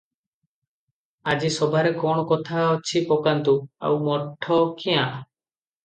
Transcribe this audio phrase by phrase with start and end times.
[1.33, 3.57] ଆଜି ସଭାରେ କଣ କଥା ଅଛି ପକାନ୍ତୁ,
[3.91, 5.11] ଆଉ ମଠ କ୍ୟାଁ?"